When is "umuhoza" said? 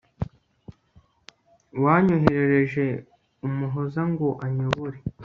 3.47-4.01